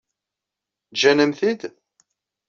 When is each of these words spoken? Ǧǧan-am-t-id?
Ǧǧan-am-t-id? 0.93 1.61